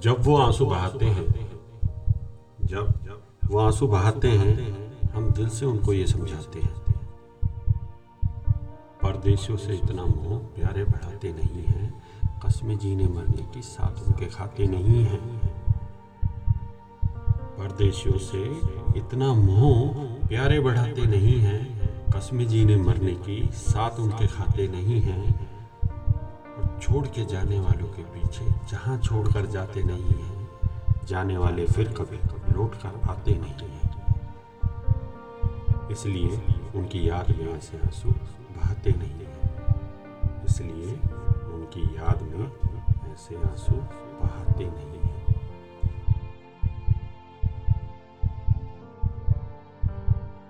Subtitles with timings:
[0.00, 1.50] जब वो आँसू बहाते हैं,
[2.64, 4.56] जब वो आँसू बहाते हैं,
[5.10, 6.74] हम दिल से उनको ये समझाते हैं।
[9.02, 12.02] परदेशियों से इतना मोह प्यारे बढ़ाते नहीं हैं,
[12.46, 15.38] कस्में जीने मरने की साथ उनके खाते नहीं हैं।
[17.58, 18.42] परदेशियों से
[18.98, 19.92] इतना मोह
[20.28, 21.78] प्यारे बढ़ाते नहीं हैं,
[22.10, 25.57] कस्में जीने मरने की साथ उनके खाते नहीं हैं।
[26.98, 30.48] छोड़ के जाने वालों के पीछे जहाँ छोड़ कर जाते नहीं हैं,
[31.06, 33.90] जाने वाले फिर कभी कभी लौट कर आते नहीं हैं।
[35.90, 36.30] इसलिए
[36.74, 40.92] उनकी याद में ऐसे आँसू बहाते नहीं हैं। इसलिए
[41.54, 42.46] उनकी याद में
[43.12, 43.76] ऐसे आँसू